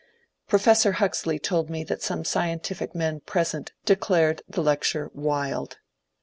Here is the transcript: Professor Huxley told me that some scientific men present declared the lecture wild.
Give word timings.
Professor 0.47 0.93
Huxley 0.93 1.37
told 1.37 1.69
me 1.69 1.83
that 1.83 2.01
some 2.01 2.25
scientific 2.25 2.95
men 2.95 3.19
present 3.19 3.71
declared 3.85 4.41
the 4.49 4.63
lecture 4.63 5.11
wild. 5.13 5.77